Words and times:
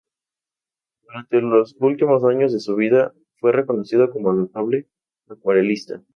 Durante 1.03 1.39
los 1.43 1.75
últimos 1.79 2.23
años 2.23 2.51
de 2.53 2.59
su 2.59 2.75
vida, 2.75 3.13
fue 3.39 3.51
reconocido 3.51 4.09
como 4.09 4.33
notable 4.33 4.89
acuarelista. 5.29 6.01